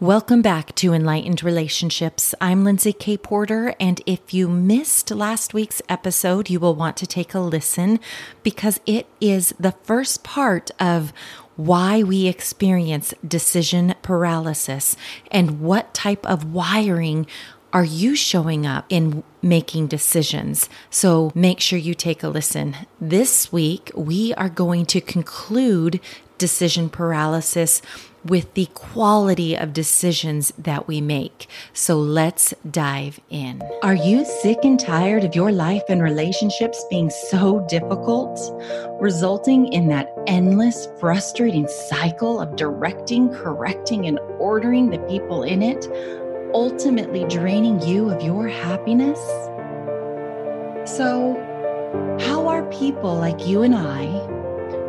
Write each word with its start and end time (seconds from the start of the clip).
Welcome 0.00 0.40
back 0.40 0.74
to 0.76 0.94
Enlightened 0.94 1.42
Relationships. 1.42 2.34
I'm 2.40 2.64
Lindsay 2.64 2.94
K. 2.94 3.18
Porter, 3.18 3.74
and 3.78 4.00
if 4.06 4.32
you 4.32 4.48
missed 4.48 5.10
last 5.10 5.52
week's 5.52 5.82
episode, 5.90 6.48
you 6.48 6.58
will 6.58 6.74
want 6.74 6.96
to 6.96 7.06
take 7.06 7.34
a 7.34 7.38
listen 7.38 8.00
because 8.42 8.80
it 8.86 9.06
is 9.20 9.54
the 9.60 9.74
first 9.82 10.24
part 10.24 10.70
of 10.80 11.12
why 11.56 12.02
we 12.02 12.28
experience 12.28 13.12
decision 13.28 13.94
paralysis 14.00 14.96
and 15.30 15.60
what 15.60 15.92
type 15.92 16.24
of 16.24 16.54
wiring 16.54 17.26
are 17.70 17.84
you 17.84 18.16
showing 18.16 18.64
up 18.64 18.86
in 18.88 19.22
making 19.42 19.88
decisions? 19.88 20.70
So 20.88 21.30
make 21.34 21.60
sure 21.60 21.78
you 21.78 21.92
take 21.92 22.22
a 22.22 22.28
listen. 22.28 22.74
This 23.02 23.52
week, 23.52 23.90
we 23.94 24.32
are 24.32 24.48
going 24.48 24.86
to 24.86 25.02
conclude 25.02 26.00
decision 26.38 26.88
paralysis 26.88 27.82
with 28.24 28.52
the 28.54 28.66
quality 28.74 29.56
of 29.56 29.72
decisions 29.72 30.52
that 30.58 30.86
we 30.86 31.00
make. 31.00 31.48
So 31.72 31.96
let's 31.96 32.52
dive 32.70 33.20
in. 33.30 33.62
Are 33.82 33.94
you 33.94 34.24
sick 34.24 34.58
and 34.62 34.78
tired 34.78 35.24
of 35.24 35.34
your 35.34 35.52
life 35.52 35.82
and 35.88 36.02
relationships 36.02 36.84
being 36.90 37.10
so 37.10 37.64
difficult, 37.68 38.38
resulting 39.00 39.72
in 39.72 39.88
that 39.88 40.08
endless, 40.26 40.88
frustrating 40.98 41.68
cycle 41.68 42.40
of 42.40 42.56
directing, 42.56 43.30
correcting, 43.30 44.06
and 44.06 44.18
ordering 44.38 44.90
the 44.90 44.98
people 45.00 45.42
in 45.42 45.62
it, 45.62 45.88
ultimately 46.54 47.24
draining 47.24 47.80
you 47.82 48.10
of 48.10 48.22
your 48.22 48.48
happiness? 48.48 49.20
So, 50.84 51.36
how 52.20 52.46
are 52.48 52.64
people 52.70 53.14
like 53.16 53.46
you 53.46 53.62
and 53.62 53.74
I? 53.74 54.39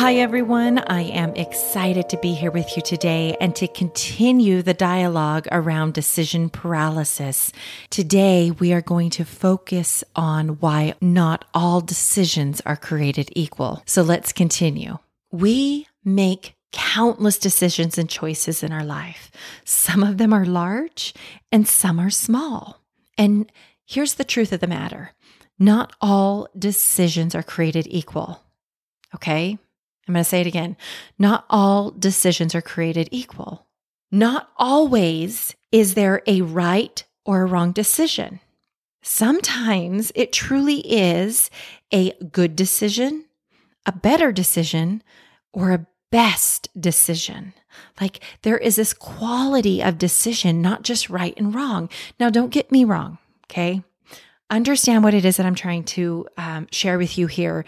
Hi, 0.00 0.14
everyone. 0.14 0.78
I 0.78 1.02
am 1.02 1.36
excited 1.36 2.08
to 2.08 2.16
be 2.16 2.32
here 2.32 2.50
with 2.50 2.74
you 2.74 2.80
today 2.80 3.36
and 3.38 3.54
to 3.56 3.68
continue 3.68 4.62
the 4.62 4.72
dialogue 4.72 5.46
around 5.52 5.92
decision 5.92 6.48
paralysis. 6.48 7.52
Today, 7.90 8.50
we 8.50 8.72
are 8.72 8.80
going 8.80 9.10
to 9.10 9.26
focus 9.26 10.02
on 10.16 10.58
why 10.60 10.94
not 11.02 11.44
all 11.52 11.82
decisions 11.82 12.62
are 12.62 12.78
created 12.78 13.28
equal. 13.36 13.82
So 13.84 14.00
let's 14.00 14.32
continue. 14.32 14.96
We 15.32 15.86
make 16.02 16.54
countless 16.72 17.36
decisions 17.36 17.98
and 17.98 18.08
choices 18.08 18.62
in 18.62 18.72
our 18.72 18.84
life. 18.84 19.30
Some 19.66 20.02
of 20.02 20.16
them 20.16 20.32
are 20.32 20.46
large 20.46 21.12
and 21.52 21.68
some 21.68 22.00
are 22.00 22.08
small. 22.08 22.80
And 23.18 23.52
here's 23.84 24.14
the 24.14 24.24
truth 24.24 24.54
of 24.54 24.60
the 24.60 24.66
matter 24.66 25.12
not 25.58 25.92
all 26.00 26.48
decisions 26.58 27.34
are 27.34 27.42
created 27.42 27.86
equal. 27.90 28.40
Okay. 29.14 29.58
I'm 30.10 30.14
going 30.14 30.24
to 30.24 30.28
say 30.28 30.40
it 30.40 30.48
again. 30.48 30.76
Not 31.20 31.44
all 31.48 31.92
decisions 31.92 32.52
are 32.56 32.60
created 32.60 33.08
equal. 33.12 33.68
Not 34.10 34.50
always 34.56 35.54
is 35.70 35.94
there 35.94 36.20
a 36.26 36.40
right 36.40 37.04
or 37.24 37.42
a 37.42 37.46
wrong 37.46 37.70
decision. 37.70 38.40
Sometimes 39.02 40.10
it 40.16 40.32
truly 40.32 40.80
is 40.80 41.48
a 41.92 42.10
good 42.32 42.56
decision, 42.56 43.26
a 43.86 43.92
better 43.92 44.32
decision, 44.32 45.04
or 45.52 45.70
a 45.70 45.86
best 46.10 46.68
decision. 46.78 47.54
Like 48.00 48.18
there 48.42 48.58
is 48.58 48.74
this 48.74 48.92
quality 48.92 49.80
of 49.80 49.96
decision, 49.96 50.60
not 50.60 50.82
just 50.82 51.08
right 51.08 51.34
and 51.36 51.54
wrong. 51.54 51.88
Now, 52.18 52.30
don't 52.30 52.50
get 52.50 52.72
me 52.72 52.82
wrong, 52.82 53.18
okay? 53.46 53.84
Understand 54.50 55.04
what 55.04 55.14
it 55.14 55.24
is 55.24 55.36
that 55.36 55.46
I'm 55.46 55.54
trying 55.54 55.84
to 55.84 56.26
um, 56.36 56.66
share 56.72 56.98
with 56.98 57.16
you 57.16 57.28
here 57.28 57.64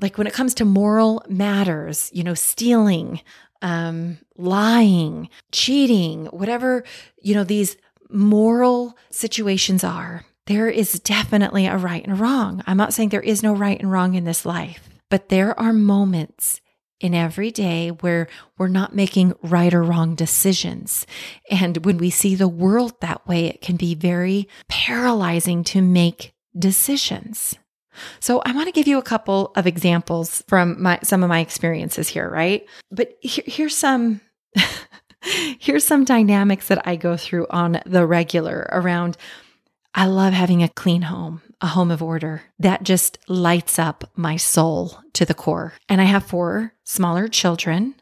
like 0.00 0.18
when 0.18 0.26
it 0.26 0.32
comes 0.32 0.54
to 0.54 0.64
moral 0.64 1.22
matters, 1.28 2.10
you 2.12 2.22
know, 2.22 2.34
stealing, 2.34 3.20
um, 3.62 4.18
lying, 4.36 5.28
cheating, 5.52 6.26
whatever, 6.26 6.84
you 7.20 7.34
know, 7.34 7.44
these 7.44 7.76
moral 8.10 8.96
situations 9.10 9.82
are, 9.82 10.24
there 10.46 10.68
is 10.68 11.00
definitely 11.00 11.66
a 11.66 11.76
right 11.76 12.06
and 12.06 12.20
wrong. 12.20 12.62
I'm 12.66 12.76
not 12.76 12.94
saying 12.94 13.08
there 13.08 13.20
is 13.20 13.42
no 13.42 13.54
right 13.54 13.78
and 13.80 13.90
wrong 13.90 14.14
in 14.14 14.24
this 14.24 14.46
life, 14.46 14.88
but 15.10 15.28
there 15.28 15.58
are 15.58 15.72
moments 15.72 16.60
in 17.00 17.14
every 17.14 17.50
day 17.50 17.88
where 17.88 18.26
we're 18.56 18.68
not 18.68 18.94
making 18.94 19.34
right 19.42 19.74
or 19.74 19.82
wrong 19.82 20.14
decisions. 20.14 21.06
And 21.50 21.84
when 21.84 21.98
we 21.98 22.10
see 22.10 22.34
the 22.34 22.48
world 22.48 23.00
that 23.00 23.26
way, 23.26 23.46
it 23.46 23.60
can 23.60 23.76
be 23.76 23.94
very 23.94 24.48
paralyzing 24.68 25.62
to 25.64 25.82
make 25.82 26.32
decisions. 26.58 27.56
So 28.20 28.42
I 28.44 28.52
want 28.52 28.66
to 28.66 28.72
give 28.72 28.86
you 28.86 28.98
a 28.98 29.02
couple 29.02 29.52
of 29.56 29.66
examples 29.66 30.42
from 30.48 30.82
my 30.82 30.98
some 31.02 31.22
of 31.22 31.28
my 31.28 31.40
experiences 31.40 32.08
here, 32.08 32.28
right? 32.28 32.66
But 32.90 33.16
here, 33.20 33.44
here's 33.46 33.76
some 33.76 34.20
here's 35.22 35.84
some 35.84 36.04
dynamics 36.04 36.68
that 36.68 36.86
I 36.86 36.96
go 36.96 37.16
through 37.16 37.46
on 37.50 37.80
the 37.86 38.06
regular 38.06 38.68
around 38.70 39.16
I 39.98 40.04
love 40.04 40.34
having 40.34 40.62
a 40.62 40.68
clean 40.68 41.02
home, 41.02 41.40
a 41.62 41.68
home 41.68 41.90
of 41.90 42.02
order. 42.02 42.42
That 42.58 42.82
just 42.82 43.18
lights 43.28 43.78
up 43.78 44.04
my 44.14 44.36
soul 44.36 45.00
to 45.14 45.24
the 45.24 45.32
core. 45.32 45.72
And 45.88 46.02
I 46.02 46.04
have 46.04 46.26
four 46.26 46.74
smaller 46.84 47.28
children 47.28 47.94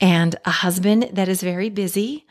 and 0.00 0.34
a 0.44 0.50
husband 0.50 1.10
that 1.12 1.28
is 1.28 1.40
very 1.40 1.70
busy. 1.70 2.26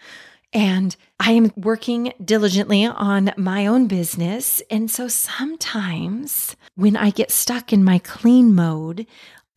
And 0.53 0.95
I 1.19 1.31
am 1.31 1.51
working 1.55 2.13
diligently 2.23 2.85
on 2.85 3.33
my 3.37 3.67
own 3.67 3.87
business. 3.87 4.61
And 4.71 4.89
so 4.89 5.07
sometimes 5.07 6.55
when 6.75 6.95
I 6.95 7.09
get 7.09 7.31
stuck 7.31 7.73
in 7.73 7.83
my 7.83 7.99
clean 7.99 8.55
mode, 8.55 9.05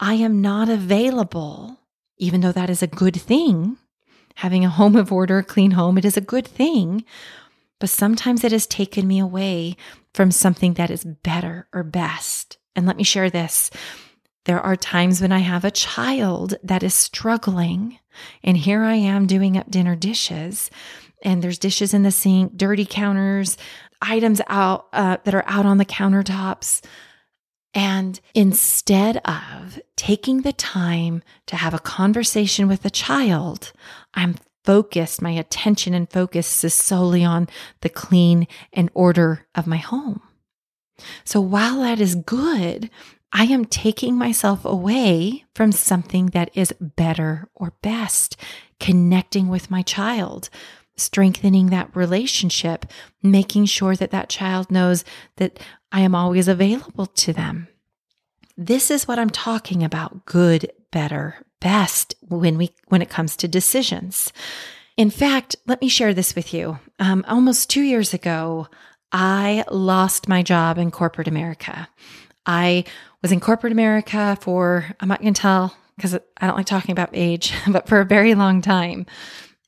I 0.01 0.15
am 0.15 0.41
not 0.41 0.69
available, 0.69 1.79
even 2.19 2.41
though 2.41 2.53
that 2.53 2.71
is 2.71 2.83
a 2.83 2.89
good 2.89 3.21
thing. 3.21 3.77
Having 4.37 4.65
a 4.65 4.71
home 4.71 4.97
of 4.97 5.13
order, 5.13 5.39
a 5.39 5.45
clean 5.45 5.73
home, 5.73 5.99
it 5.99 6.05
is 6.05 6.17
a 6.17 6.23
good 6.23 6.47
thing. 6.47 7.05
But 7.79 7.91
sometimes 7.91 8.43
it 8.43 8.53
has 8.53 8.67
taken 8.67 9.07
me 9.07 9.19
away 9.19 9.77
from 10.13 10.31
something 10.31 10.75
that 10.75 10.91
is 10.91 11.05
better 11.05 11.69
or 11.73 11.83
best. 11.83 12.59
And 12.75 12.87
let 12.87 12.97
me 12.97 13.05
share 13.05 13.31
this. 13.31 13.71
There 14.45 14.61
are 14.61 14.77
times 14.77 15.21
when 15.21 15.33
I 15.33 15.39
have 15.39 15.65
a 15.65 15.71
child 15.71 16.55
that 16.65 16.83
is 16.83 16.95
struggling, 16.95 17.99
and 18.43 18.57
here 18.57 18.83
I 18.83 18.95
am 18.95 19.27
doing 19.27 19.57
up 19.57 19.71
dinner 19.71 19.97
dishes, 19.97 20.71
and 21.23 21.43
there's 21.43 21.59
dishes 21.59 21.95
in 21.95 22.03
the 22.03 22.11
sink, 22.11 22.57
dirty 22.57 22.87
counters, 22.87 23.57
items 24.03 24.41
out 24.47 24.89
uh, 24.93 25.19
that 25.25 25.35
are 25.35 25.45
out 25.47 25.67
on 25.67 25.79
the 25.79 25.85
countertops. 25.85 26.83
And 27.73 28.21
instead 28.35 29.19
of 29.19 29.81
taking 29.97 30.43
the 30.43 30.53
time 30.53 31.23
to 31.47 31.57
have 31.57 31.75
a 31.75 31.79
conversation 31.79 32.67
with 32.67 32.83
the 32.83 32.91
child, 32.91 33.73
I'm 34.15 34.37
focused, 34.65 35.23
my 35.23 35.31
attention 35.31 35.95
and 35.95 36.11
focus 36.11 36.65
is 36.65 36.75
solely 36.75 37.25
on 37.25 37.49
the 37.83 37.89
clean 37.89 38.47
and 38.73 38.91
order 38.95 39.47
of 39.55 39.67
my 39.67 39.77
home. 39.77 40.21
So 41.25 41.41
while 41.41 41.81
that 41.81 42.01
is 42.01 42.15
good, 42.15 42.91
I 43.33 43.45
am 43.45 43.65
taking 43.65 44.17
myself 44.17 44.65
away 44.65 45.45
from 45.55 45.73
something 45.73 46.27
that 46.27 46.51
is 46.55 46.75
better 46.81 47.49
or 47.55 47.75
best, 47.83 48.37
connecting 48.81 49.49
with 49.49 49.71
my 49.71 49.83
child, 49.83 50.51
strengthening 50.97 51.67
that 51.67 51.95
relationship, 51.95 52.87
making 53.23 53.67
sure 53.67 53.95
that 53.97 54.11
that 54.11 54.29
child 54.29 54.71
knows 54.71 55.05
that 55.37 55.61
I 55.93 56.01
am 56.01 56.15
always 56.15 56.49
available 56.49 57.07
to 57.07 57.33
them. 57.33 57.69
This 58.57 58.91
is 58.91 59.07
what 59.09 59.19
I'm 59.19 59.31
talking 59.31 59.83
about 59.83 60.27
good, 60.27 60.71
better, 60.91 61.37
best 61.61 62.15
when 62.29 62.59
we 62.59 62.75
when 62.89 63.03
it 63.03 63.11
comes 63.11 63.37
to 63.37 63.49
decisions. 63.49 64.33
In 64.97 65.11
fact, 65.11 65.57
let 65.67 65.81
me 65.81 65.89
share 65.89 66.13
this 66.13 66.35
with 66.35 66.53
you. 66.53 66.79
Um, 66.99 67.25
almost 67.29 67.71
two 67.71 67.83
years 67.83 68.13
ago, 68.13 68.69
I 69.13 69.65
lost 69.71 70.29
my 70.29 70.43
job 70.43 70.79
in 70.79 70.91
corporate 70.91 71.29
America. 71.29 71.89
I 72.45 72.85
was 73.23 73.33
in 73.33 73.41
corporate 73.41 73.73
America 73.73 74.37
for, 74.41 74.87
I'm 75.01 75.09
not 75.09 75.21
going 75.21 75.35
to 75.35 75.41
tell 75.41 75.77
because 75.97 76.15
I 76.15 76.47
don't 76.47 76.57
like 76.57 76.67
talking 76.67 76.93
about 76.93 77.11
age, 77.13 77.53
but 77.69 77.89
for 77.89 78.01
a 78.01 78.07
very 78.07 78.35
long 78.35 78.63
time. 78.63 79.07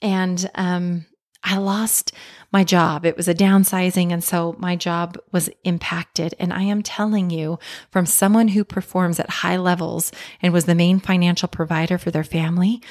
And 0.00 0.50
um, 0.54 1.06
I 1.44 1.58
lost 1.58 2.12
my 2.52 2.64
job. 2.64 3.04
It 3.04 3.16
was 3.16 3.28
a 3.28 3.34
downsizing. 3.34 4.12
And 4.12 4.22
so 4.22 4.54
my 4.58 4.76
job 4.76 5.18
was 5.32 5.50
impacted. 5.64 6.34
And 6.38 6.52
I 6.52 6.62
am 6.62 6.82
telling 6.82 7.30
you, 7.30 7.58
from 7.90 8.06
someone 8.06 8.48
who 8.48 8.64
performs 8.64 9.18
at 9.18 9.28
high 9.28 9.56
levels 9.56 10.12
and 10.40 10.52
was 10.52 10.66
the 10.66 10.74
main 10.74 11.00
financial 11.00 11.48
provider 11.48 11.98
for 11.98 12.10
their 12.10 12.24
family, 12.24 12.82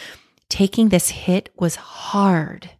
taking 0.49 0.89
this 0.89 1.09
hit 1.09 1.49
was 1.57 1.75
hard. 1.75 2.71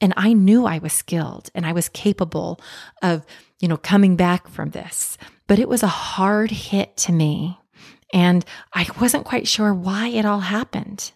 And 0.00 0.12
I 0.16 0.32
knew 0.32 0.66
I 0.66 0.78
was 0.78 0.92
skilled 0.92 1.50
and 1.54 1.64
I 1.64 1.72
was 1.72 1.88
capable 1.88 2.60
of, 3.02 3.24
you 3.60 3.68
know, 3.68 3.76
coming 3.76 4.16
back 4.16 4.48
from 4.48 4.70
this. 4.70 5.16
But 5.46 5.58
it 5.58 5.68
was 5.68 5.82
a 5.82 5.88
hard 5.88 6.50
hit 6.50 6.96
to 6.98 7.12
me. 7.12 7.58
And 8.12 8.44
I 8.72 8.86
wasn't 9.00 9.24
quite 9.24 9.48
sure 9.48 9.74
why 9.74 10.08
it 10.08 10.24
all 10.24 10.40
happened. 10.40 11.12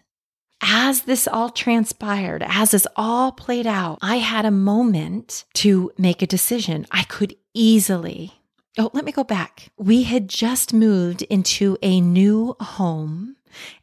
As 0.61 1.03
this 1.03 1.27
all 1.27 1.49
transpired, 1.49 2.43
as 2.45 2.71
this 2.71 2.85
all 2.95 3.31
played 3.31 3.65
out, 3.65 3.97
I 4.01 4.17
had 4.17 4.45
a 4.45 4.51
moment 4.51 5.45
to 5.55 5.91
make 5.97 6.21
a 6.21 6.27
decision. 6.27 6.85
I 6.91 7.03
could 7.03 7.35
easily 7.53 8.41
Oh, 8.77 8.89
let 8.93 9.03
me 9.03 9.11
go 9.11 9.25
back. 9.25 9.69
We 9.77 10.03
had 10.03 10.29
just 10.29 10.73
moved 10.73 11.23
into 11.23 11.77
a 11.81 11.99
new 11.99 12.55
home 12.61 13.35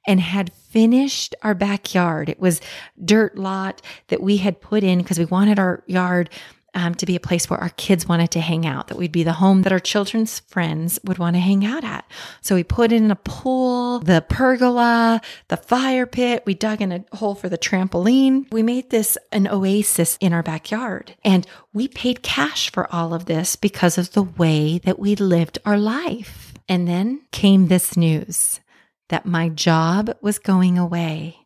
and 0.07 0.21
had 0.21 0.53
finished 0.53 1.35
our 1.43 1.55
backyard. 1.55 2.29
It 2.29 2.41
was 2.41 2.61
dirt 3.05 3.37
lot 3.37 3.83
that 4.09 4.23
we 4.23 4.39
had 4.39 4.61
put 4.61 4.83
in 4.83 4.99
because 4.99 5.19
we 5.19 5.25
wanted 5.25 5.59
our 5.59 5.83
yard 5.87 6.31
um, 6.75 6.95
to 6.97 7.07
be 7.07 7.17
a 7.17 7.21
place 7.21 7.49
where 7.49 7.61
our 7.61 7.71
kids 7.71 8.07
wanted 8.07 8.31
to 8.33 8.41
hang 8.41 8.67
out, 8.67 8.89
that 8.89 8.99
we'd 8.99 9.13
be 9.13 9.23
the 9.23 9.33
home 9.35 9.63
that 9.63 9.73
our 9.73 9.81
children's 9.81 10.41
friends 10.41 11.01
would 11.05 11.19
want 11.19 11.35
to 11.35 11.41
hang 11.41 11.65
out 11.65 11.85
at. 11.85 12.11
So 12.41 12.55
we 12.55 12.63
put 12.63 12.93
in 12.93 13.11
a 13.11 13.17
pool, 13.17 14.01
the 14.01 14.25
pergola, 14.29 15.21
the 15.49 15.57
fire 15.57 16.07
pit. 16.07 16.43
We 16.47 16.55
dug 16.55 16.81
in 16.81 16.93
a 16.93 17.05
hole 17.17 17.35
for 17.35 17.49
the 17.49 17.59
trampoline. 17.59 18.51
We 18.53 18.63
made 18.63 18.91
this 18.91 19.19
an 19.33 19.49
oasis 19.49 20.19
in 20.21 20.33
our 20.33 20.43
backyard. 20.43 21.15
And 21.25 21.47
we 21.73 21.89
paid 21.89 22.23
cash 22.23 22.71
for 22.71 22.93
all 22.95 23.15
of 23.15 23.27
this 23.27 23.57
because 23.57 23.99
of 23.99 24.13
the 24.13 24.23
way 24.23 24.79
that 24.79 24.99
we 24.99 25.17
lived 25.17 25.59
our 25.65 25.79
life. 25.79 26.55
And 26.69 26.87
then 26.87 27.23
came 27.33 27.69
this 27.69 27.97
news 27.97 28.61
that 29.09 29.27
my 29.27 29.49
job 29.49 30.17
was 30.21 30.39
going 30.39 30.79
away. 30.79 31.37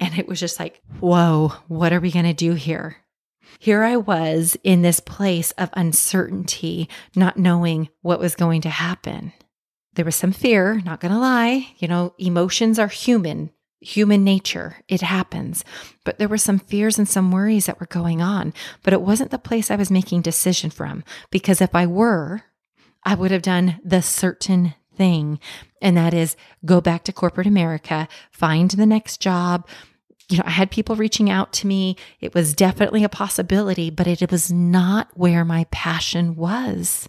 And 0.00 0.18
it 0.18 0.26
was 0.26 0.40
just 0.40 0.58
like, 0.58 0.82
whoa, 1.00 1.52
what 1.68 1.92
are 1.92 2.00
we 2.00 2.10
going 2.10 2.24
to 2.24 2.34
do 2.34 2.54
here? 2.54 2.96
Here 3.58 3.82
I 3.82 3.96
was 3.96 4.56
in 4.64 4.82
this 4.82 5.00
place 5.00 5.52
of 5.52 5.70
uncertainty, 5.74 6.88
not 7.14 7.36
knowing 7.36 7.88
what 8.02 8.18
was 8.18 8.34
going 8.34 8.62
to 8.62 8.70
happen. 8.70 9.32
There 9.94 10.04
was 10.04 10.16
some 10.16 10.32
fear, 10.32 10.80
not 10.84 11.00
going 11.00 11.12
to 11.12 11.18
lie. 11.18 11.68
You 11.78 11.88
know, 11.88 12.14
emotions 12.18 12.78
are 12.78 12.88
human, 12.88 13.50
human 13.80 14.24
nature. 14.24 14.78
It 14.88 15.02
happens. 15.02 15.64
But 16.04 16.18
there 16.18 16.28
were 16.28 16.38
some 16.38 16.58
fears 16.58 16.98
and 16.98 17.08
some 17.08 17.30
worries 17.30 17.66
that 17.66 17.78
were 17.78 17.86
going 17.86 18.20
on. 18.20 18.52
But 18.82 18.92
it 18.92 19.02
wasn't 19.02 19.30
the 19.30 19.38
place 19.38 19.70
I 19.70 19.76
was 19.76 19.90
making 19.90 20.22
decision 20.22 20.70
from 20.70 21.04
because 21.30 21.60
if 21.60 21.74
I 21.74 21.86
were, 21.86 22.42
I 23.04 23.14
would 23.14 23.30
have 23.30 23.42
done 23.42 23.80
the 23.84 24.02
certain 24.02 24.74
thing. 24.96 25.38
And 25.80 25.96
that 25.96 26.14
is 26.14 26.36
go 26.64 26.80
back 26.80 27.04
to 27.04 27.12
corporate 27.12 27.46
America, 27.46 28.08
find 28.30 28.70
the 28.70 28.86
next 28.86 29.20
job, 29.20 29.66
you 30.28 30.38
know, 30.38 30.44
I 30.46 30.50
had 30.50 30.70
people 30.70 30.96
reaching 30.96 31.30
out 31.30 31.52
to 31.54 31.66
me. 31.66 31.96
It 32.20 32.34
was 32.34 32.54
definitely 32.54 33.04
a 33.04 33.08
possibility, 33.08 33.90
but 33.90 34.06
it 34.06 34.30
was 34.30 34.50
not 34.50 35.08
where 35.14 35.44
my 35.44 35.66
passion 35.70 36.36
was. 36.36 37.08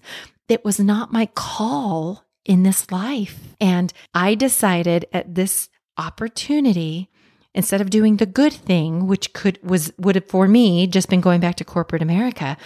It 0.50 0.66
was 0.66 0.80
not 0.80 1.14
my 1.14 1.28
call 1.34 2.26
in 2.44 2.64
this 2.64 2.92
life. 2.92 3.40
And 3.60 3.94
I 4.14 4.36
decided 4.36 5.06
at 5.14 5.36
this 5.36 5.70
opportunity, 5.98 7.10
instead 7.54 7.80
of 7.80 7.90
doing 7.90 8.18
the 8.18 8.26
good 8.26 8.54
thing, 8.54 9.08
which 9.08 9.34
could 9.34 9.60
was 9.64 9.94
would 9.98 10.16
have 10.16 10.28
for 10.28 10.48
me 10.48 10.86
just 10.86 11.10
been 11.10 11.22
going 11.22 11.40
back 11.40 11.56
to 11.56 11.64
corporate 11.64 12.02
America, 12.02 12.58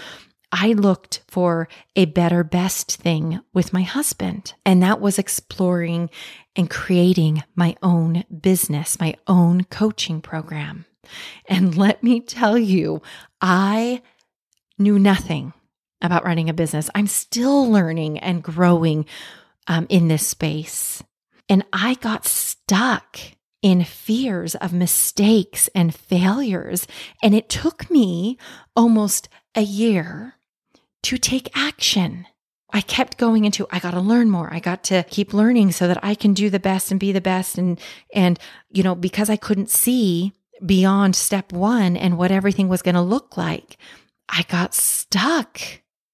I 0.52 0.74
looked 0.74 1.22
for 1.28 1.68
a 1.96 2.06
better, 2.06 2.44
best 2.44 2.96
thing 2.96 3.40
with 3.54 3.74
my 3.74 3.84
husband. 3.84 4.54
And 4.66 4.82
that 4.82 5.00
was 5.00 5.20
exploring 5.20 6.10
and 6.56 6.70
creating 6.70 7.44
my 7.56 7.76
own 7.84 8.24
business, 8.42 9.00
my 9.00 9.16
own 9.28 9.66
coaching 9.66 10.22
program. 10.22 10.86
And 11.48 11.78
let 11.78 12.04
me 12.04 12.20
tell 12.20 12.58
you, 12.58 13.02
I 13.42 14.02
knew 14.78 14.98
nothing 14.98 15.54
about 16.02 16.26
running 16.26 16.50
a 16.50 16.54
business. 16.54 16.90
I'm 16.96 17.08
still 17.08 17.70
learning 17.70 18.20
and 18.20 18.44
growing 18.44 19.06
um, 19.68 19.86
in 19.90 20.08
this 20.08 20.26
space. 20.26 21.04
And 21.48 21.66
I 21.74 21.96
got 21.96 22.26
stuck 22.26 23.20
in 23.62 23.84
fears 23.84 24.56
of 24.56 24.72
mistakes 24.72 25.70
and 25.76 25.94
failures. 25.94 26.88
And 27.22 27.36
it 27.36 27.50
took 27.50 27.92
me 27.92 28.38
almost 28.76 29.28
a 29.56 29.62
year 29.62 30.36
to 31.04 31.18
take 31.18 31.50
action. 31.58 32.26
I 32.72 32.82
kept 32.82 33.18
going 33.18 33.46
into 33.46 33.68
I 33.72 33.80
got 33.80 33.92
to 33.92 34.02
learn 34.02 34.30
more. 34.30 34.54
I 34.54 34.60
got 34.60 34.84
to 34.86 35.04
keep 35.10 35.34
learning 35.34 35.72
so 35.72 35.88
that 35.88 36.04
I 36.04 36.14
can 36.14 36.34
do 36.34 36.50
the 36.50 36.60
best 36.60 36.92
and 36.92 37.00
be 37.00 37.12
the 37.12 37.22
best 37.22 37.58
and 37.58 37.80
and 38.14 38.40
you 38.70 38.84
know 38.84 38.96
because 38.96 39.30
I 39.30 39.38
couldn't 39.38 39.70
see 39.70 40.34
beyond 40.66 41.16
step 41.16 41.52
1 41.52 41.96
and 41.96 42.18
what 42.18 42.32
everything 42.32 42.68
was 42.68 42.82
going 42.82 42.96
to 42.96 43.02
look 43.02 43.38
like. 43.38 43.78
I 44.28 44.44
got 44.44 44.74
stuck 44.76 45.62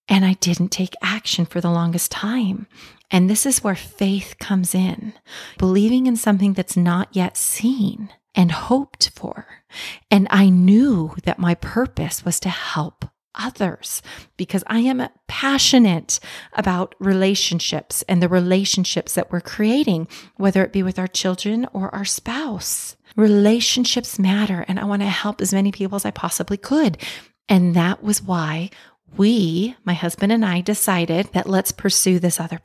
and 0.07 0.23
I 0.23 0.33
didn't 0.33 0.69
take 0.69 0.93
action 1.01 1.45
for 1.45 1.59
the 1.59 1.71
longest 1.71 2.11
time. 2.11 2.67
And 3.11 3.29
this 3.29 3.45
is 3.45 3.63
where 3.63 3.75
faith 3.75 4.35
comes 4.39 4.75
in. 4.75 5.13
Believing 5.57 6.07
in 6.07 6.15
something 6.15 6.53
that's 6.53 6.77
not 6.77 7.09
yet 7.11 7.37
seen 7.37 8.09
and 8.33 8.51
hoped 8.51 9.09
for. 9.09 9.63
And 10.11 10.27
I 10.29 10.49
knew 10.49 11.15
that 11.23 11.39
my 11.39 11.55
purpose 11.55 12.23
was 12.25 12.39
to 12.41 12.49
help 12.49 13.05
others 13.37 14.01
because 14.37 14.63
I 14.67 14.79
am 14.79 15.07
passionate 15.27 16.19
about 16.53 16.95
relationships 16.99 18.03
and 18.07 18.21
the 18.21 18.29
relationships 18.29 19.13
that 19.15 19.31
we're 19.31 19.41
creating, 19.41 20.07
whether 20.37 20.63
it 20.63 20.73
be 20.73 20.83
with 20.83 20.99
our 20.99 21.07
children 21.07 21.67
or 21.73 21.93
our 21.93 22.05
spouse. 22.05 22.95
Relationships 23.15 24.19
matter, 24.19 24.65
and 24.67 24.79
I 24.79 24.85
want 24.85 25.01
to 25.01 25.07
help 25.07 25.41
as 25.41 25.53
many 25.53 25.71
people 25.71 25.95
as 25.95 26.05
I 26.05 26.11
possibly 26.11 26.57
could. 26.57 26.97
And 27.47 27.75
that 27.75 28.03
was 28.03 28.21
why 28.21 28.71
we, 29.15 29.75
my 29.85 29.93
husband 29.93 30.31
and 30.31 30.45
I, 30.45 30.61
decided 30.61 31.27
that 31.33 31.47
let's 31.47 31.71
pursue 31.71 32.19
this 32.19 32.39
other 32.39 32.59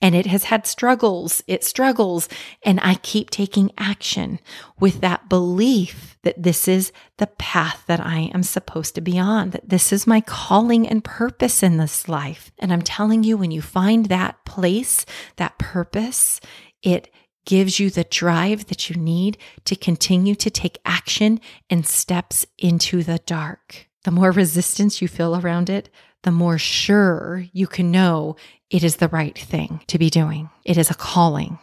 And 0.00 0.14
it 0.14 0.26
has 0.26 0.44
had 0.44 0.66
struggles, 0.66 1.42
it 1.46 1.64
struggles, 1.64 2.28
and 2.62 2.80
I 2.82 2.94
keep 2.96 3.30
taking 3.30 3.70
action 3.78 4.40
with 4.78 5.00
that 5.00 5.28
belief 5.28 6.16
that 6.22 6.42
this 6.42 6.68
is 6.68 6.92
the 7.18 7.26
path 7.26 7.84
that 7.86 8.00
I 8.00 8.30
am 8.34 8.42
supposed 8.42 8.94
to 8.94 9.00
be 9.00 9.18
on, 9.18 9.50
that 9.50 9.68
this 9.68 9.92
is 9.92 10.06
my 10.06 10.20
calling 10.20 10.88
and 10.88 11.02
purpose 11.02 11.62
in 11.62 11.76
this 11.76 12.08
life. 12.08 12.52
And 12.58 12.72
I'm 12.72 12.82
telling 12.82 13.24
you, 13.24 13.36
when 13.36 13.50
you 13.50 13.62
find 13.62 14.06
that 14.06 14.44
place, 14.44 15.04
that 15.36 15.58
purpose, 15.58 16.40
it 16.82 17.10
gives 17.44 17.80
you 17.80 17.90
the 17.90 18.04
drive 18.04 18.66
that 18.66 18.88
you 18.88 18.96
need 18.96 19.36
to 19.64 19.74
continue 19.74 20.34
to 20.36 20.50
take 20.50 20.78
action 20.84 21.40
and 21.68 21.86
steps 21.86 22.46
into 22.58 23.02
the 23.02 23.18
dark. 23.26 23.88
The 24.04 24.10
more 24.10 24.30
resistance 24.30 25.02
you 25.02 25.08
feel 25.08 25.36
around 25.36 25.70
it, 25.70 25.88
the 26.22 26.30
more 26.30 26.58
sure 26.58 27.44
you 27.52 27.66
can 27.66 27.90
know 27.90 28.36
it 28.70 28.84
is 28.84 28.96
the 28.96 29.08
right 29.08 29.36
thing 29.36 29.80
to 29.88 29.98
be 29.98 30.10
doing. 30.10 30.50
It 30.64 30.78
is 30.78 30.90
a 30.90 30.94
calling. 30.94 31.58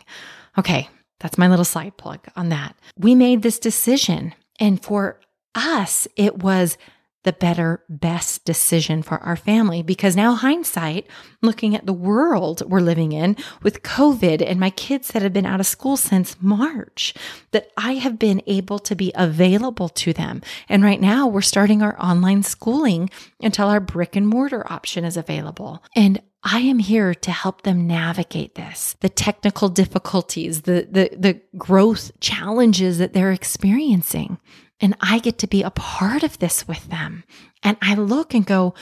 Okay, 0.57 0.89
that's 1.19 1.37
my 1.37 1.47
little 1.47 1.65
side 1.65 1.97
plug 1.97 2.19
on 2.35 2.49
that. 2.49 2.75
We 2.97 3.15
made 3.15 3.41
this 3.41 3.59
decision, 3.59 4.33
and 4.59 4.81
for 4.81 5.19
us, 5.55 6.07
it 6.15 6.39
was 6.39 6.77
the 7.23 7.33
better, 7.33 7.83
best 7.89 8.45
decision 8.45 9.03
for 9.03 9.17
our 9.19 9.35
family. 9.35 9.83
Because 9.83 10.15
now, 10.15 10.35
hindsight, 10.35 11.07
looking 11.41 11.75
at 11.75 11.85
the 11.85 11.93
world 11.93 12.63
we're 12.69 12.79
living 12.79 13.11
in 13.11 13.35
with 13.61 13.83
COVID 13.83 14.41
and 14.45 14.59
my 14.59 14.69
kids 14.69 15.09
that 15.09 15.21
have 15.21 15.33
been 15.33 15.45
out 15.45 15.59
of 15.59 15.65
school 15.65 15.97
since 15.97 16.41
March, 16.41 17.13
that 17.51 17.71
I 17.77 17.93
have 17.95 18.17
been 18.17 18.41
able 18.47 18.79
to 18.79 18.95
be 18.95 19.11
available 19.15 19.89
to 19.89 20.13
them. 20.13 20.41
And 20.69 20.83
right 20.83 21.01
now, 21.01 21.27
we're 21.27 21.41
starting 21.41 21.81
our 21.81 21.99
online 22.01 22.43
schooling 22.43 23.09
until 23.41 23.67
our 23.67 23.79
brick 23.79 24.15
and 24.15 24.27
mortar 24.27 24.65
option 24.71 25.03
is 25.03 25.17
available. 25.17 25.83
And 25.95 26.21
I 26.43 26.59
am 26.59 26.79
here 26.79 27.13
to 27.13 27.31
help 27.31 27.63
them 27.63 27.85
navigate 27.85 28.55
this, 28.55 28.95
the 29.01 29.09
technical 29.09 29.67
difficulties, 29.67 30.61
the, 30.61 30.88
the, 30.89 31.09
the 31.17 31.41
growth 31.57 32.17
challenges 32.21 32.97
that 32.97 33.13
they're 33.13 33.33
experiencing. 33.33 34.38
And 34.81 34.95
I 35.01 35.19
get 35.19 35.38
to 35.39 35.48
be 35.48 35.63
a 35.63 35.69
part 35.69 36.24
of 36.24 36.39
this 36.39 36.67
with 36.67 36.89
them. 36.89 37.24
And 37.63 37.77
I 37.81 37.95
look 37.95 38.33
and 38.33 38.45
go, 38.45 38.74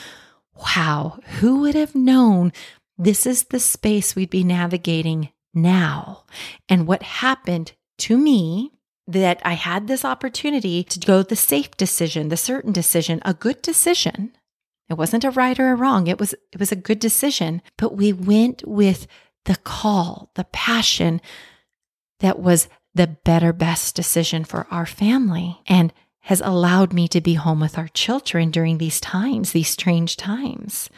wow, 0.54 1.18
who 1.40 1.60
would 1.60 1.74
have 1.74 1.94
known 1.94 2.52
this 2.96 3.26
is 3.26 3.44
the 3.44 3.60
space 3.60 4.14
we'd 4.14 4.30
be 4.30 4.44
navigating 4.44 5.30
now? 5.54 6.24
And 6.68 6.86
what 6.86 7.02
happened 7.02 7.72
to 7.98 8.16
me 8.16 8.72
that 9.08 9.40
I 9.42 9.54
had 9.54 9.86
this 9.86 10.04
opportunity 10.04 10.84
to 10.84 11.00
go 11.00 11.22
the 11.22 11.34
safe 11.34 11.76
decision, 11.76 12.28
the 12.28 12.36
certain 12.36 12.72
decision, 12.72 13.20
a 13.24 13.32
good 13.32 13.62
decision. 13.62 14.36
It 14.90 14.94
wasn't 14.94 15.24
a 15.24 15.30
right 15.30 15.58
or 15.58 15.72
a 15.72 15.76
wrong. 15.76 16.06
It 16.06 16.20
was 16.20 16.34
it 16.52 16.60
was 16.60 16.72
a 16.72 16.76
good 16.76 16.98
decision, 16.98 17.62
but 17.76 17.96
we 17.96 18.12
went 18.12 18.62
with 18.66 19.06
the 19.46 19.56
call, 19.56 20.30
the 20.34 20.44
passion 20.44 21.20
that 22.20 22.38
was 22.38 22.68
the 22.98 23.06
better, 23.06 23.52
best 23.52 23.94
decision 23.94 24.44
for 24.44 24.66
our 24.72 24.84
family 24.84 25.62
and 25.68 25.92
has 26.22 26.40
allowed 26.40 26.92
me 26.92 27.06
to 27.06 27.20
be 27.20 27.34
home 27.34 27.60
with 27.60 27.78
our 27.78 27.86
children 27.88 28.50
during 28.50 28.78
these 28.78 29.00
times, 29.00 29.52
these 29.52 29.68
strange 29.68 30.16
times. 30.16 30.90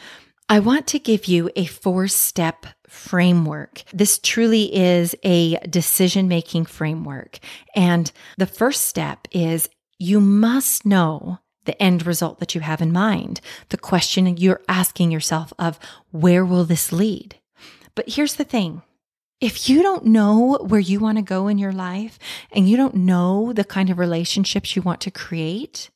I 0.49 0.59
want 0.59 0.87
to 0.87 0.99
give 0.99 1.25
you 1.25 1.51
a 1.55 1.65
four 1.65 2.07
step 2.07 2.65
framework. 2.87 3.83
This 3.93 4.17
truly 4.17 4.75
is 4.75 5.15
a 5.23 5.57
decision 5.59 6.27
making 6.27 6.65
framework. 6.65 7.37
And 7.75 8.11
the 8.35 8.47
first 8.47 8.87
step 8.87 9.27
is 9.31 9.69
you 9.99 10.19
must 10.19 10.87
know 10.87 11.37
the 11.65 11.81
end 11.81 12.07
result 12.07 12.39
that 12.39 12.55
you 12.55 12.61
have 12.61 12.81
in 12.81 12.91
mind, 12.91 13.41
the 13.69 13.77
question 13.77 14.35
you're 14.37 14.63
asking 14.67 15.11
yourself 15.11 15.53
of 15.59 15.77
where 16.09 16.43
will 16.43 16.65
this 16.65 16.91
lead? 16.91 17.35
But 17.93 18.09
here's 18.09 18.33
the 18.35 18.43
thing. 18.43 18.81
If 19.41 19.67
you 19.67 19.81
don't 19.81 20.05
know 20.05 20.59
where 20.61 20.79
you 20.79 20.99
want 20.99 21.17
to 21.17 21.23
go 21.23 21.47
in 21.47 21.57
your 21.57 21.71
life 21.71 22.19
and 22.51 22.69
you 22.69 22.77
don't 22.77 22.93
know 22.93 23.51
the 23.53 23.63
kind 23.63 23.89
of 23.89 23.97
relationships 23.97 24.75
you 24.75 24.83
want 24.83 25.01
to 25.01 25.09
create, 25.09 25.89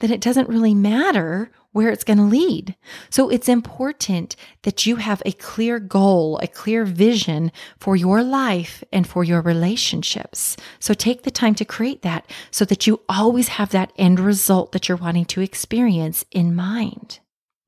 then 0.00 0.12
it 0.12 0.20
doesn't 0.20 0.50
really 0.50 0.74
matter 0.74 1.50
where 1.72 1.88
it's 1.88 2.04
going 2.04 2.18
to 2.18 2.24
lead. 2.24 2.76
So 3.08 3.30
it's 3.30 3.48
important 3.48 4.36
that 4.62 4.84
you 4.84 4.96
have 4.96 5.22
a 5.24 5.32
clear 5.32 5.78
goal, 5.78 6.38
a 6.42 6.46
clear 6.46 6.84
vision 6.84 7.50
for 7.78 7.96
your 7.96 8.22
life 8.22 8.84
and 8.92 9.06
for 9.06 9.24
your 9.24 9.40
relationships. 9.40 10.56
So 10.78 10.92
take 10.92 11.22
the 11.22 11.30
time 11.30 11.54
to 11.54 11.64
create 11.64 12.02
that 12.02 12.30
so 12.50 12.66
that 12.66 12.86
you 12.86 13.00
always 13.08 13.48
have 13.48 13.70
that 13.70 13.92
end 13.96 14.20
result 14.20 14.72
that 14.72 14.86
you're 14.86 14.98
wanting 14.98 15.24
to 15.26 15.40
experience 15.40 16.26
in 16.30 16.54
mind. 16.54 17.20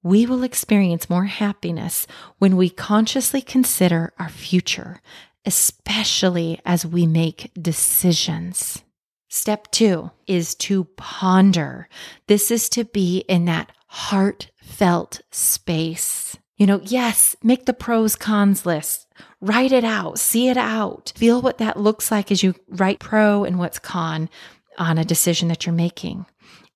We 0.09 0.25
will 0.25 0.43
experience 0.43 1.11
more 1.11 1.27
happiness 1.27 2.07
when 2.38 2.57
we 2.57 2.71
consciously 2.71 3.43
consider 3.43 4.15
our 4.19 4.31
future, 4.31 5.03
especially 5.45 6.62
as 6.65 6.87
we 6.87 7.07
make 7.07 7.50
decisions. 7.61 8.83
Step 9.29 9.71
two 9.71 10.11
is 10.27 10.55
to 10.55 10.85
ponder. 10.97 11.91
This 12.27 12.50
is 12.50 12.71
to 12.71 12.87
be 12.87 13.19
in 13.29 13.45
that 13.45 13.71
heartfelt 13.87 15.21
space. 15.31 16.38
You 16.57 16.67
know, 16.67 16.81
yes, 16.83 17.37
make 17.43 17.67
the 17.67 17.75
pros 17.75 18.17
cons 18.17 18.65
list, 18.65 19.09
write 19.43 19.73
it 19.73 19.85
out, 19.85 20.19
see 20.19 20.49
it 20.49 20.57
out, 20.57 21.12
feel 21.17 21.43
what 21.43 21.59
that 21.59 21.77
looks 21.77 22.11
like 22.11 22.33
as 22.33 22.43
you 22.43 22.55
write 22.67 22.99
pro 22.99 23.45
and 23.45 23.59
what's 23.59 23.79
con 23.79 24.31
on 24.79 24.97
a 24.97 25.05
decision 25.05 25.49
that 25.49 25.67
you're 25.67 25.75
making. 25.75 26.25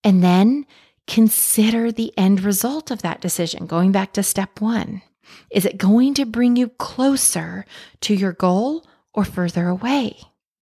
And 0.05 0.23
then 0.23 0.67
consider 1.13 1.93
the 1.93 2.11
end 2.17 2.43
result 2.43 2.91
of 2.91 3.03
that 3.03 3.21
decision. 3.21 3.67
Going 3.67 3.93
back 3.93 4.15
to 4.15 4.23
step 4.23 4.63
one, 4.63 5.03
is 5.51 5.67
it 5.67 5.77
going 5.77 6.15
to 6.15 6.25
bring 6.25 6.57
you 6.57 6.71
closer 6.71 7.67
to 8.01 8.15
your 8.15 8.33
goal 8.33 8.87
or 9.13 9.27
further 9.27 9.69
away? 9.69 10.17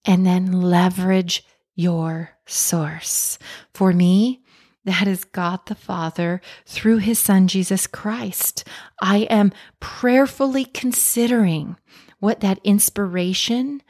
And 0.04 0.26
then 0.26 0.50
leverage 0.50 1.45
your 1.76 2.30
source. 2.47 3.38
For 3.75 3.92
me, 3.92 4.42
that 4.85 5.07
is 5.07 5.23
God 5.23 5.61
the 5.66 5.76
Father 5.76 6.40
through 6.66 6.99
his 6.99 7.21
Son, 7.21 7.47
Jesus 7.47 7.87
Christ. 7.87 8.66
I 9.00 9.19
am 9.30 9.52
prayerfully 9.78 10.64
considering 10.64 11.76
what 12.19 12.40
that 12.40 12.59
inspiration 12.64 13.83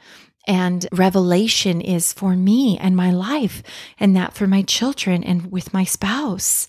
and 0.47 0.87
revelation 0.91 1.81
is 1.81 2.13
for 2.13 2.35
me 2.35 2.77
and 2.77 2.95
my 2.95 3.11
life, 3.11 3.61
and 3.99 4.15
that 4.15 4.33
for 4.33 4.47
my 4.47 4.63
children 4.63 5.23
and 5.23 5.51
with 5.51 5.73
my 5.73 5.83
spouse. 5.83 6.67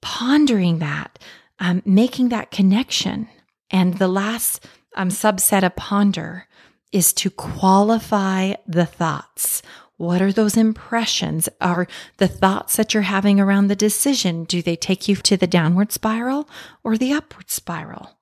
Pondering 0.00 0.78
that, 0.78 1.18
um, 1.58 1.82
making 1.84 2.30
that 2.30 2.50
connection. 2.50 3.28
And 3.70 3.98
the 3.98 4.08
last 4.08 4.66
um, 4.96 5.08
subset 5.08 5.64
of 5.64 5.76
ponder 5.76 6.46
is 6.92 7.12
to 7.14 7.30
qualify 7.30 8.54
the 8.66 8.86
thoughts. 8.86 9.62
What 9.96 10.20
are 10.20 10.32
those 10.32 10.56
impressions? 10.56 11.48
Are 11.60 11.86
the 12.18 12.28
thoughts 12.28 12.76
that 12.76 12.92
you're 12.92 13.02
having 13.02 13.40
around 13.40 13.68
the 13.68 13.76
decision, 13.76 14.44
do 14.44 14.60
they 14.60 14.76
take 14.76 15.08
you 15.08 15.16
to 15.16 15.36
the 15.36 15.46
downward 15.46 15.90
spiral 15.90 16.48
or 16.84 16.98
the 16.98 17.12
upward 17.12 17.50
spiral? 17.50 18.18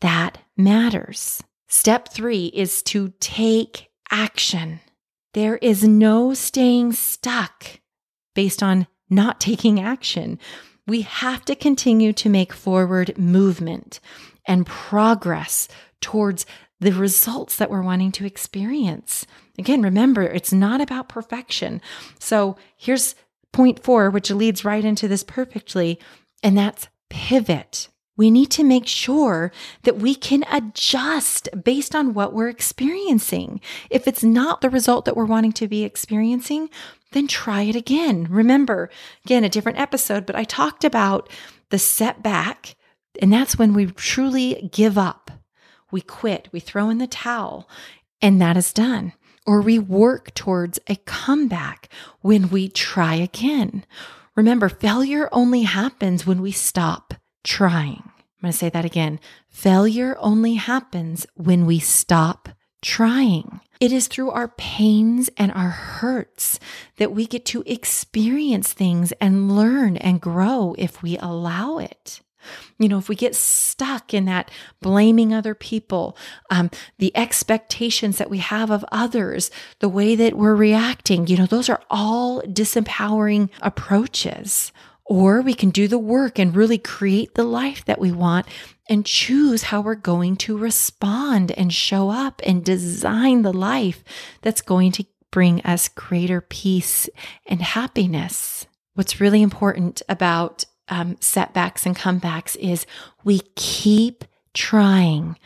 That 0.00 0.38
matters. 0.56 1.42
Step 1.68 2.08
three 2.08 2.46
is 2.46 2.82
to 2.84 3.12
take 3.18 3.90
action. 4.10 4.80
There 5.34 5.56
is 5.56 5.84
no 5.84 6.34
staying 6.34 6.92
stuck 6.92 7.80
based 8.34 8.62
on 8.62 8.86
not 9.10 9.40
taking 9.40 9.80
action. 9.80 10.38
We 10.86 11.02
have 11.02 11.44
to 11.46 11.54
continue 11.54 12.12
to 12.14 12.28
make 12.28 12.52
forward 12.52 13.18
movement 13.18 14.00
and 14.46 14.66
progress 14.66 15.68
towards 16.00 16.46
the 16.80 16.92
results 16.92 17.56
that 17.56 17.70
we're 17.70 17.82
wanting 17.82 18.12
to 18.12 18.26
experience. 18.26 19.26
Again, 19.58 19.82
remember, 19.82 20.22
it's 20.22 20.52
not 20.52 20.80
about 20.80 21.08
perfection. 21.08 21.80
So 22.18 22.56
here's 22.76 23.14
point 23.52 23.82
four, 23.82 24.10
which 24.10 24.30
leads 24.30 24.64
right 24.64 24.84
into 24.84 25.08
this 25.08 25.24
perfectly, 25.24 25.98
and 26.42 26.56
that's 26.56 26.88
pivot. 27.08 27.88
We 28.16 28.30
need 28.30 28.50
to 28.52 28.64
make 28.64 28.86
sure 28.86 29.52
that 29.82 29.96
we 29.98 30.14
can 30.14 30.44
adjust 30.50 31.48
based 31.62 31.94
on 31.94 32.14
what 32.14 32.32
we're 32.32 32.48
experiencing. 32.48 33.60
If 33.90 34.08
it's 34.08 34.24
not 34.24 34.60
the 34.60 34.70
result 34.70 35.04
that 35.04 35.16
we're 35.16 35.24
wanting 35.24 35.52
to 35.52 35.68
be 35.68 35.84
experiencing, 35.84 36.70
then 37.12 37.26
try 37.26 37.62
it 37.62 37.76
again. 37.76 38.26
Remember, 38.30 38.90
again, 39.24 39.44
a 39.44 39.48
different 39.48 39.78
episode, 39.78 40.26
but 40.26 40.36
I 40.36 40.44
talked 40.44 40.84
about 40.84 41.30
the 41.70 41.78
setback, 41.78 42.76
and 43.20 43.32
that's 43.32 43.58
when 43.58 43.74
we 43.74 43.86
truly 43.86 44.70
give 44.72 44.96
up 44.96 45.30
we 45.90 46.00
quit, 46.00 46.48
we 46.52 46.60
throw 46.60 46.90
in 46.90 46.98
the 46.98 47.06
towel, 47.06 47.68
and 48.20 48.40
that 48.40 48.56
is 48.56 48.72
done. 48.72 49.12
Or 49.46 49.60
we 49.60 49.78
work 49.78 50.34
towards 50.34 50.78
a 50.88 50.96
comeback 50.96 51.88
when 52.20 52.50
we 52.50 52.68
try 52.68 53.14
again. 53.14 53.84
Remember, 54.34 54.68
failure 54.68 55.28
only 55.30 55.62
happens 55.62 56.26
when 56.26 56.42
we 56.42 56.50
stop 56.50 57.14
trying. 57.46 58.02
I'm 58.04 58.42
going 58.42 58.52
to 58.52 58.58
say 58.58 58.68
that 58.68 58.84
again. 58.84 59.18
Failure 59.48 60.16
only 60.20 60.54
happens 60.54 61.26
when 61.34 61.64
we 61.64 61.78
stop 61.78 62.50
trying. 62.82 63.60
It 63.80 63.92
is 63.92 64.08
through 64.08 64.30
our 64.30 64.48
pains 64.48 65.30
and 65.36 65.52
our 65.52 65.70
hurts 65.70 66.58
that 66.96 67.12
we 67.12 67.26
get 67.26 67.46
to 67.46 67.62
experience 67.66 68.72
things 68.72 69.12
and 69.20 69.54
learn 69.54 69.96
and 69.96 70.20
grow 70.20 70.74
if 70.76 71.02
we 71.02 71.16
allow 71.18 71.78
it. 71.78 72.20
You 72.78 72.88
know, 72.88 72.98
if 72.98 73.08
we 73.08 73.16
get 73.16 73.34
stuck 73.34 74.14
in 74.14 74.24
that 74.26 74.50
blaming 74.80 75.32
other 75.32 75.54
people, 75.54 76.16
um, 76.50 76.70
the 76.98 77.16
expectations 77.16 78.18
that 78.18 78.30
we 78.30 78.38
have 78.38 78.70
of 78.70 78.84
others, 78.92 79.50
the 79.80 79.88
way 79.88 80.14
that 80.14 80.34
we're 80.34 80.54
reacting, 80.54 81.26
you 81.26 81.36
know, 81.36 81.46
those 81.46 81.68
are 81.68 81.82
all 81.90 82.42
disempowering 82.42 83.50
approaches. 83.62 84.72
Or 85.08 85.40
we 85.40 85.54
can 85.54 85.70
do 85.70 85.86
the 85.86 85.98
work 85.98 86.38
and 86.38 86.54
really 86.54 86.78
create 86.78 87.34
the 87.34 87.44
life 87.44 87.84
that 87.84 88.00
we 88.00 88.10
want 88.10 88.46
and 88.88 89.06
choose 89.06 89.64
how 89.64 89.80
we're 89.80 89.94
going 89.94 90.36
to 90.36 90.58
respond 90.58 91.52
and 91.52 91.72
show 91.72 92.10
up 92.10 92.42
and 92.44 92.64
design 92.64 93.42
the 93.42 93.52
life 93.52 94.02
that's 94.42 94.60
going 94.60 94.92
to 94.92 95.04
bring 95.30 95.60
us 95.62 95.88
greater 95.88 96.40
peace 96.40 97.08
and 97.46 97.62
happiness. 97.62 98.66
What's 98.94 99.20
really 99.20 99.42
important 99.42 100.02
about 100.08 100.64
um, 100.88 101.16
setbacks 101.20 101.86
and 101.86 101.96
comebacks 101.96 102.56
is 102.56 102.86
we 103.22 103.40
keep 103.54 104.24
trying 104.54 105.36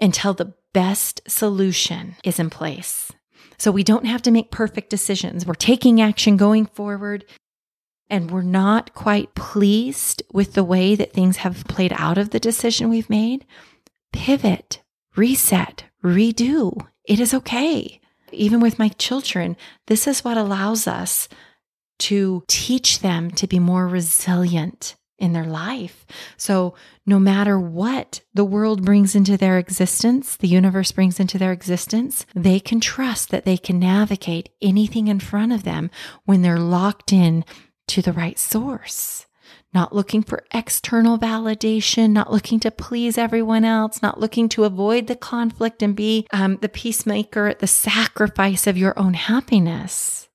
until 0.00 0.34
the 0.34 0.54
best 0.72 1.20
solution 1.26 2.16
is 2.22 2.38
in 2.38 2.50
place. 2.50 3.10
So 3.58 3.72
we 3.72 3.82
don't 3.82 4.06
have 4.06 4.22
to 4.22 4.30
make 4.30 4.50
perfect 4.50 4.90
decisions. 4.90 5.44
We're 5.44 5.54
taking 5.54 6.00
action 6.00 6.36
going 6.36 6.66
forward 6.66 7.24
and 8.10 8.30
we're 8.30 8.42
not 8.42 8.94
quite 8.94 9.34
pleased 9.34 10.22
with 10.32 10.54
the 10.54 10.64
way 10.64 10.94
that 10.94 11.12
things 11.12 11.38
have 11.38 11.64
played 11.64 11.92
out 11.96 12.18
of 12.18 12.30
the 12.30 12.40
decision 12.40 12.88
we've 12.88 13.10
made. 13.10 13.44
Pivot, 14.12 14.82
reset, 15.16 15.84
redo. 16.02 16.86
It 17.04 17.20
is 17.20 17.34
okay. 17.34 18.00
Even 18.32 18.60
with 18.60 18.78
my 18.78 18.88
children, 18.88 19.56
this 19.86 20.06
is 20.06 20.24
what 20.24 20.36
allows 20.36 20.86
us 20.86 21.28
to 22.00 22.44
teach 22.46 23.00
them 23.00 23.30
to 23.32 23.46
be 23.46 23.58
more 23.58 23.88
resilient 23.88 24.94
in 25.18 25.32
their 25.32 25.44
life. 25.44 26.06
So, 26.36 26.74
no 27.04 27.18
matter 27.18 27.58
what 27.58 28.20
the 28.34 28.44
world 28.44 28.84
brings 28.84 29.16
into 29.16 29.36
their 29.36 29.58
existence, 29.58 30.36
the 30.36 30.46
universe 30.46 30.92
brings 30.92 31.18
into 31.18 31.38
their 31.38 31.52
existence, 31.52 32.24
they 32.34 32.60
can 32.60 32.80
trust 32.80 33.30
that 33.30 33.44
they 33.44 33.56
can 33.56 33.80
navigate 33.80 34.50
anything 34.62 35.08
in 35.08 35.18
front 35.18 35.52
of 35.52 35.64
them 35.64 35.90
when 36.24 36.42
they're 36.42 36.58
locked 36.58 37.12
in 37.12 37.44
to 37.88 38.02
the 38.02 38.12
right 38.12 38.38
source. 38.38 39.26
Not 39.74 39.94
looking 39.94 40.22
for 40.22 40.44
external 40.52 41.18
validation, 41.18 42.10
not 42.10 42.32
looking 42.32 42.58
to 42.60 42.70
please 42.70 43.18
everyone 43.18 43.64
else, 43.64 44.00
not 44.00 44.18
looking 44.18 44.48
to 44.50 44.64
avoid 44.64 45.06
the 45.06 45.16
conflict 45.16 45.82
and 45.82 45.94
be 45.94 46.26
um, 46.32 46.56
the 46.62 46.70
peacemaker 46.70 47.48
at 47.48 47.58
the 47.58 47.66
sacrifice 47.66 48.66
of 48.66 48.78
your 48.78 48.98
own 48.98 49.12
happiness. 49.14 50.28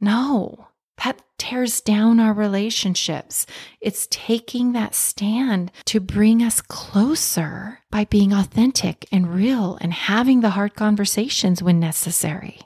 No, 0.00 0.68
that 1.04 1.22
tears 1.38 1.80
down 1.80 2.18
our 2.18 2.32
relationships. 2.32 3.46
It's 3.80 4.08
taking 4.10 4.72
that 4.72 4.94
stand 4.94 5.70
to 5.86 6.00
bring 6.00 6.42
us 6.42 6.60
closer 6.60 7.80
by 7.90 8.04
being 8.04 8.32
authentic 8.32 9.06
and 9.12 9.34
real 9.34 9.78
and 9.80 9.92
having 9.92 10.40
the 10.40 10.50
hard 10.50 10.74
conversations 10.74 11.62
when 11.62 11.78
necessary. 11.78 12.58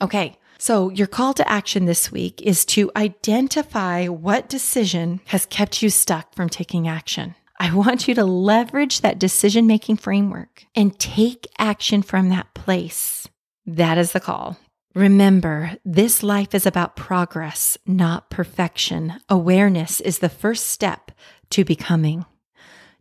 Okay. 0.00 0.36
So, 0.60 0.90
your 0.90 1.06
call 1.06 1.34
to 1.34 1.48
action 1.48 1.84
this 1.84 2.10
week 2.10 2.42
is 2.42 2.64
to 2.66 2.90
identify 2.96 4.06
what 4.06 4.48
decision 4.48 5.20
has 5.26 5.46
kept 5.46 5.82
you 5.84 5.88
stuck 5.88 6.34
from 6.34 6.48
taking 6.48 6.88
action. 6.88 7.36
I 7.60 7.72
want 7.72 8.08
you 8.08 8.14
to 8.16 8.24
leverage 8.24 9.00
that 9.00 9.20
decision 9.20 9.68
making 9.68 9.98
framework 9.98 10.64
and 10.74 10.98
take 10.98 11.46
action 11.58 12.02
from 12.02 12.30
that 12.30 12.54
place. 12.54 13.28
That 13.66 13.98
is 13.98 14.10
the 14.10 14.20
call. 14.20 14.58
Remember, 14.96 15.76
this 15.84 16.24
life 16.24 16.56
is 16.56 16.66
about 16.66 16.96
progress, 16.96 17.78
not 17.86 18.28
perfection. 18.28 19.14
Awareness 19.28 20.00
is 20.00 20.18
the 20.18 20.28
first 20.28 20.66
step 20.66 21.12
to 21.50 21.64
becoming. 21.64 22.24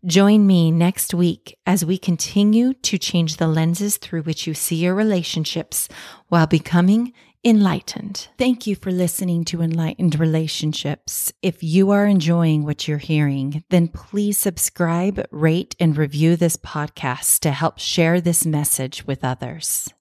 Join 0.05 0.45
me 0.45 0.71
next 0.71 1.15
week 1.15 1.57
as 1.65 1.83
we 1.83 1.97
continue 1.97 2.73
to 2.73 2.99
change 2.99 3.37
the 3.37 3.47
lenses 3.47 3.97
through 3.97 4.21
which 4.21 4.45
you 4.45 4.53
see 4.53 4.75
your 4.75 4.93
relationships 4.93 5.89
while 6.27 6.45
becoming 6.45 7.13
enlightened. 7.43 8.27
Thank 8.37 8.67
you 8.67 8.75
for 8.75 8.91
listening 8.91 9.43
to 9.45 9.61
Enlightened 9.61 10.19
Relationships. 10.19 11.31
If 11.41 11.63
you 11.63 11.91
are 11.91 12.05
enjoying 12.05 12.63
what 12.63 12.87
you're 12.87 12.97
hearing, 12.97 13.63
then 13.69 13.87
please 13.87 14.37
subscribe, 14.37 15.25
rate, 15.31 15.75
and 15.79 15.97
review 15.97 16.35
this 16.35 16.57
podcast 16.57 17.39
to 17.39 17.51
help 17.51 17.79
share 17.79 18.19
this 18.19 18.45
message 18.45 19.05
with 19.05 19.23
others. 19.23 19.93